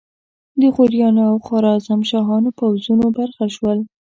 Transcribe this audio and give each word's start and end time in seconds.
د 0.61 0.61
غوریانو 0.75 1.21
او 1.31 1.35
خوارزمشاهیانو 1.45 2.49
پوځونو 2.59 3.05
برخه 3.17 3.45
شول. 3.55 3.79